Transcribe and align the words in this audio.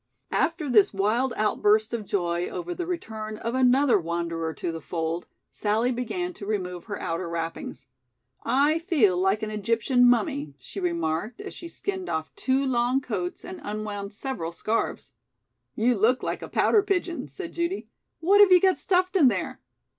'"After 0.45 0.67
this 0.67 0.95
wild 0.95 1.31
outburst 1.37 1.93
of 1.93 2.07
joy 2.07 2.47
over 2.47 2.73
the 2.73 2.87
return 2.87 3.37
of 3.37 3.53
another 3.53 3.99
wanderer 3.99 4.51
to 4.55 4.71
the 4.71 4.81
fold, 4.81 5.27
Sallie 5.51 5.91
began 5.91 6.33
to 6.33 6.45
remove 6.47 6.85
her 6.85 6.99
outer 6.99 7.29
wrappings. 7.29 7.85
"I 8.43 8.79
feel 8.79 9.15
like 9.15 9.43
an 9.43 9.51
Egyptian 9.51 10.07
mummy," 10.09 10.55
she 10.57 10.79
remarked 10.79 11.39
as 11.39 11.53
she 11.53 11.67
skinned 11.67 12.09
off 12.09 12.33
two 12.33 12.65
long 12.65 12.99
coats 12.99 13.45
and 13.45 13.61
unwound 13.63 14.11
several 14.11 14.51
scarfs. 14.51 15.13
"You 15.75 15.93
look 15.95 16.23
like 16.23 16.41
a 16.41 16.49
pouter 16.49 16.81
pigeon," 16.81 17.27
said 17.27 17.53
Judy, 17.53 17.87
"what 18.21 18.41
have 18.41 18.51
you 18.51 18.59
got 18.59 18.79
stuffed 18.79 19.15
in 19.15 19.27
there?" 19.27 19.61